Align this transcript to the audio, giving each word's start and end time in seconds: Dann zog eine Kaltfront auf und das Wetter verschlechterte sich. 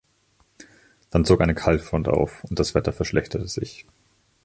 Dann 1.11 1.25
zog 1.25 1.41
eine 1.41 1.53
Kaltfront 1.53 2.07
auf 2.07 2.43
und 2.45 2.57
das 2.57 2.73
Wetter 2.73 2.91
verschlechterte 2.91 3.47
sich. 3.47 3.85